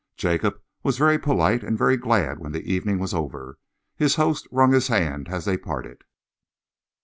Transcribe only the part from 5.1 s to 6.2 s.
as they parted.